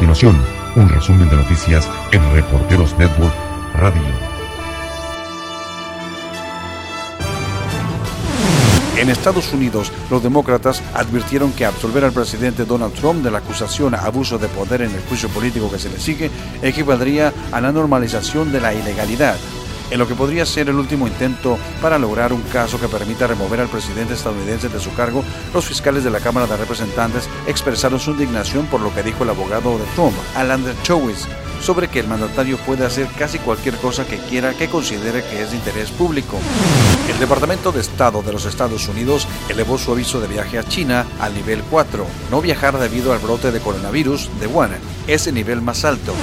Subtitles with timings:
[0.00, 0.42] continuación,
[0.76, 3.34] un resumen de noticias en Reporteros Network
[3.74, 4.00] Radio.
[8.96, 13.94] En Estados Unidos, los demócratas advirtieron que absolver al presidente Donald Trump de la acusación
[13.94, 16.30] a abuso de poder en el juicio político que se le sigue
[16.62, 19.36] equivaldría a la normalización de la ilegalidad
[19.90, 23.60] en lo que podría ser el último intento para lograr un caso que permita remover
[23.60, 28.12] al presidente estadounidense de su cargo, los fiscales de la Cámara de Representantes expresaron su
[28.12, 31.26] indignación por lo que dijo el abogado de Trump, Alan Dershowitz,
[31.60, 35.50] sobre que el mandatario puede hacer casi cualquier cosa que quiera que considere que es
[35.50, 36.38] de interés público.
[37.08, 41.06] El Departamento de Estado de los Estados Unidos elevó su aviso de viaje a China
[41.20, 45.60] al nivel 4, no viajar debido al brote de coronavirus de Wuhan, es el nivel
[45.60, 46.14] más alto.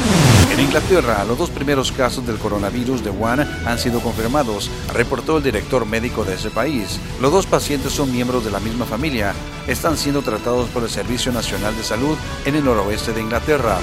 [0.57, 5.43] En Inglaterra, los dos primeros casos del coronavirus de Wuhan han sido confirmados, reportó el
[5.43, 6.99] director médico de ese país.
[7.21, 9.35] Los dos pacientes son miembros de la misma familia,
[9.67, 13.77] están siendo tratados por el Servicio Nacional de Salud en el noroeste de Inglaterra.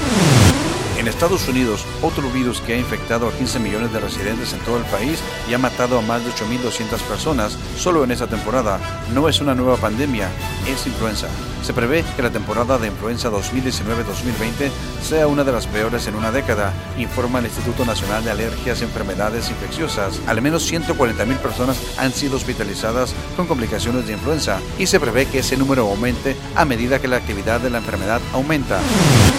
[0.98, 4.78] En Estados Unidos, otro virus que ha infectado a 15 millones de residentes en todo
[4.78, 8.80] el país y ha matado a más de 8.200 personas solo en esa temporada,
[9.14, 10.28] no es una nueva pandemia,
[10.66, 11.28] es influenza.
[11.64, 14.70] Se prevé que la temporada de influenza 2019-2020
[15.02, 18.84] sea una de las peores en una década, informa el Instituto Nacional de Alergias y
[18.84, 20.20] Enfermedades Infecciosas.
[20.26, 25.38] Al menos 140.000 personas han sido hospitalizadas con complicaciones de influenza y se prevé que
[25.38, 28.78] ese número aumente a medida que la actividad de la enfermedad aumenta.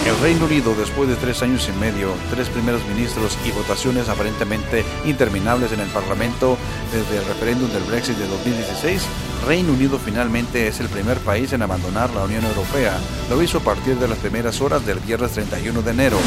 [0.04, 4.84] El Reino Unido, después de tres años y medio, tres primeros ministros y votaciones aparentemente
[5.04, 6.58] interminables en el Parlamento
[6.92, 9.02] desde el referéndum del Brexit de 2016,
[9.46, 12.98] Reino Unido finalmente es el primer país en abandonar la Unión Europea.
[13.30, 16.18] Lo hizo a partir de las primeras horas del viernes 31 de enero.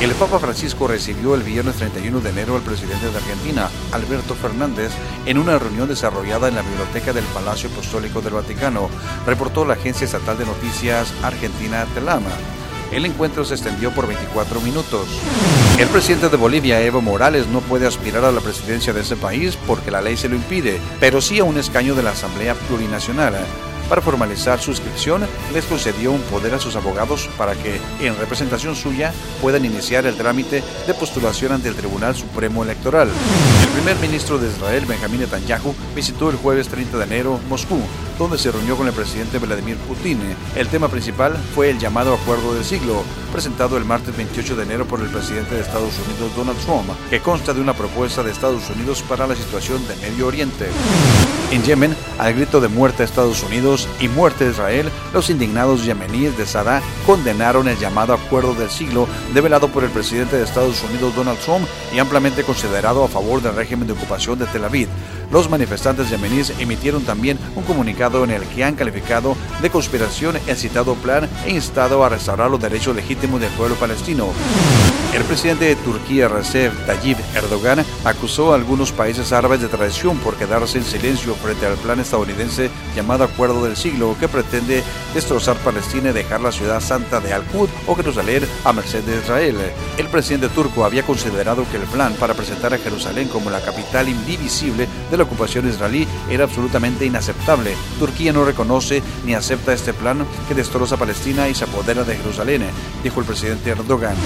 [0.00, 4.90] El Papa Francisco recibió el viernes 31 de enero al presidente de Argentina, Alberto Fernández,
[5.24, 8.90] en una reunión desarrollada en la biblioteca del Palacio Apostólico del Vaticano,
[9.24, 12.32] reportó la agencia estatal de noticias argentina Telama.
[12.92, 15.08] El encuentro se extendió por 24 minutos.
[15.78, 19.58] El presidente de Bolivia, Evo Morales, no puede aspirar a la presidencia de ese país
[19.66, 23.34] porque la ley se lo impide, pero sí a un escaño de la Asamblea Plurinacional.
[23.88, 28.76] Para formalizar su inscripción, les concedió un poder a sus abogados para que, en representación
[28.76, 33.08] suya, puedan iniciar el trámite de postulación ante el Tribunal Supremo Electoral.
[33.08, 37.80] El primer ministro de Israel, Benjamin Netanyahu, visitó el jueves 30 de enero Moscú,
[38.18, 40.20] donde se reunió con el presidente Vladimir Putin.
[40.54, 44.84] El tema principal fue el llamado Acuerdo del Siglo, presentado el martes 28 de enero
[44.86, 48.68] por el presidente de Estados Unidos, Donald Trump, que consta de una propuesta de Estados
[48.68, 50.66] Unidos para la situación de Medio Oriente.
[51.50, 55.82] En Yemen, al grito de muerte a Estados Unidos y muerte a Israel, los indignados
[55.82, 60.82] yemeníes de Sadá condenaron el llamado Acuerdo del Siglo develado por el presidente de Estados
[60.82, 64.88] Unidos Donald Trump y ampliamente considerado a favor del régimen de ocupación de Tel Aviv.
[65.32, 70.56] Los manifestantes yemeníes emitieron también un comunicado en el que han calificado de conspiración el
[70.56, 74.34] citado plan e instado a restaurar los derechos legítimos del pueblo palestino.
[75.14, 80.36] El presidente de Turquía, Recep Tayyip Erdogan, acusó a algunos países árabes de traición por
[80.36, 86.10] quedarse en silencio frente al plan estadounidense llamado Acuerdo del Siglo, que pretende destrozar Palestina
[86.10, 89.56] y dejar la ciudad santa de Al-Qud o Jerusalén a merced de Israel.
[89.96, 94.08] El presidente turco había considerado que el plan para presentar a Jerusalén como la capital
[94.08, 97.74] indivisible de la ocupación israelí era absolutamente inaceptable.
[97.98, 102.62] Turquía no reconoce ni acepta este plan que destroza Palestina y se apodera de Jerusalén,
[103.02, 104.16] dijo el presidente Erdogan.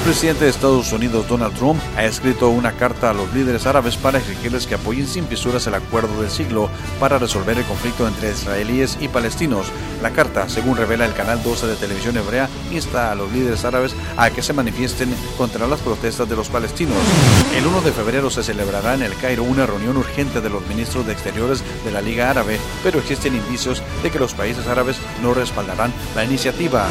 [0.00, 4.18] Presidente de Estados Unidos, Donald Trump, ha escrito una carta a los líderes árabes para
[4.18, 6.68] exigirles que apoyen sin fisuras el acuerdo del siglo
[7.00, 9.66] para resolver el conflicto entre israelíes y palestinos.
[10.02, 13.94] La carta, según revela el canal 12 de televisión hebrea, insta a los líderes árabes
[14.16, 16.98] a que se manifiesten contra las protestas de los palestinos.
[17.56, 21.06] El 1 de febrero se celebrará en el Cairo una reunión urgente de los ministros
[21.06, 25.34] de Exteriores de la Liga Árabe, pero existen indicios de que los países árabes no
[25.34, 26.88] respaldarán la iniciativa.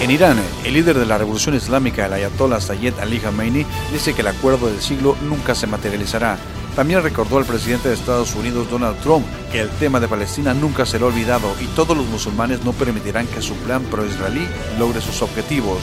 [0.00, 4.20] En Irán, el líder de la revolución islámica, el ayatollah Sayyid Ali Khamenei, dice que
[4.20, 6.38] el acuerdo del siglo nunca se materializará.
[6.76, 10.86] También recordó al presidente de Estados Unidos, Donald Trump, que el tema de Palestina nunca
[10.86, 14.46] será olvidado y todos los musulmanes no permitirán que su plan pro-israelí
[14.78, 15.78] logre sus objetivos.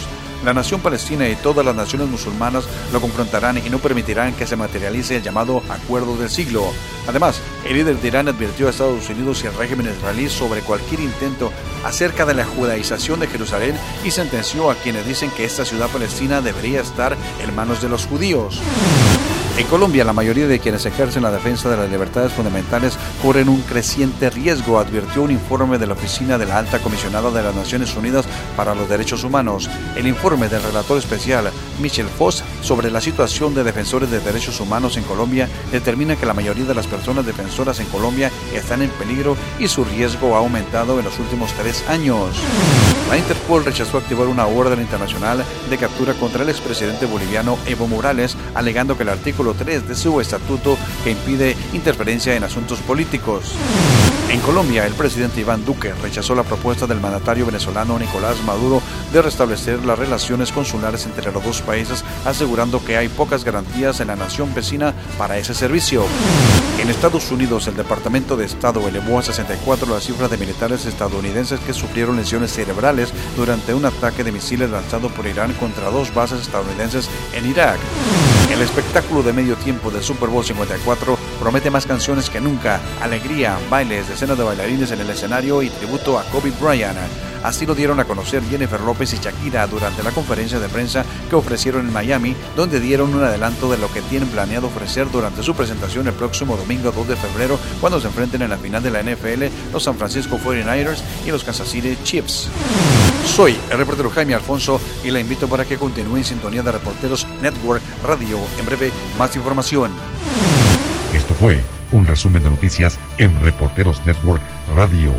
[0.45, 4.56] La nación palestina y todas las naciones musulmanas lo confrontarán y no permitirán que se
[4.56, 6.71] materialice el llamado Acuerdo del Siglo.
[7.07, 11.00] Además, el líder de Irán advirtió a Estados Unidos y al régimen israelí sobre cualquier
[11.00, 11.51] intento
[11.83, 16.42] acerca de la judaización de Jerusalén y sentenció a quienes dicen que esta ciudad palestina
[16.42, 18.62] debería estar en manos de los judíos.
[19.57, 23.62] En Colombia, la mayoría de quienes ejercen la defensa de las libertades fundamentales corren un
[23.62, 27.96] creciente riesgo, advirtió un informe de la Oficina de la Alta Comisionada de las Naciones
[27.96, 28.25] Unidas
[28.57, 29.69] para los Derechos Humanos.
[29.96, 34.98] El informe del relator especial Michel Foss sobre la situación de defensores de derechos humanos
[34.98, 39.38] en Colombia determina que la mayoría de las personas defensoras en Colombia están en peligro
[39.57, 42.36] y su riesgo ha aumentado en los últimos tres años.
[43.10, 48.38] La Interpol rechazó activar una orden internacional de captura contra el expresidente boliviano Evo Morales,
[48.53, 53.53] alegando que el artículo 3 de su estatuto que impide interferencia en asuntos políticos.
[54.29, 58.81] En Colombia, el presidente Iván Duque rechazó la propuesta del mandatario venezolano Nicolás Maduro
[59.12, 64.07] de restablecer las relaciones consulares entre los dos países, asegurando que hay pocas garantías en
[64.07, 66.04] la nación vecina para ese servicio.
[66.80, 71.60] En Estados Unidos, el Departamento de Estado elevó a 64 la cifra de militares estadounidenses
[71.62, 76.42] que sufrieron lesiones cerebrales durante un ataque de misiles lanzado por Irán contra dos bases
[76.42, 77.80] estadounidenses en Irak.
[78.52, 83.57] El espectáculo de medio tiempo del Super Bowl 54 promete más canciones que nunca, alegría,
[83.69, 86.98] bailes, decenas de bailarines en el escenario y tributo a Kobe Bryant.
[87.45, 91.36] Así lo dieron a conocer Jennifer López y Shakira durante la conferencia de prensa que
[91.36, 95.53] ofrecieron en Miami, donde dieron un adelanto de lo que tienen planeado ofrecer durante su
[95.53, 99.03] presentación el próximo domingo 2 de febrero, cuando se enfrenten en la final de la
[99.03, 102.50] NFL los San Francisco 49ers y los Kansas City Chiefs.
[103.27, 107.27] Soy el reportero Jaime Alfonso y la invito para que continúe en sintonía de Reporteros
[107.44, 108.39] Network Radio.
[108.57, 109.92] En breve, más información.
[111.13, 111.62] Esto fue
[111.92, 114.42] un resumen de noticias en Reporteros Network
[114.75, 115.13] Radio.